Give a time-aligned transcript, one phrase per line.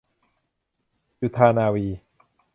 [1.19, 1.87] จุฑานาวี